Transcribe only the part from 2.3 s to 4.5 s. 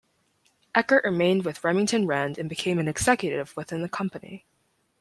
and became an executive within the company.